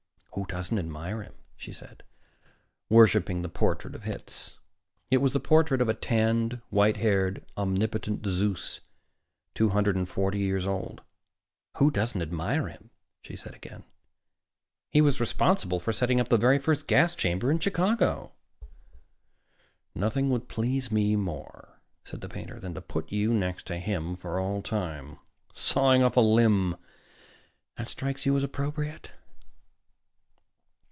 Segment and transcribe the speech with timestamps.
[0.35, 2.03] "Who doesn't admire him?" she said,
[2.89, 4.59] worshiping the portrait of Hitz.
[5.09, 8.79] It was the portrait of a tanned, white haired, omnipotent Zeus,
[9.53, 11.01] two hundred and forty years old.
[11.77, 12.91] "Who doesn't admire him?"
[13.21, 13.83] she said again.
[14.89, 18.31] "He was responsible for setting up the very first gas chamber in Chicago."
[19.93, 24.15] "Nothing would please me more," said the painter, "than to put you next to him
[24.15, 25.17] for all time.
[25.53, 26.77] Sawing off a limb
[27.75, 29.11] that strikes you as appropriate?"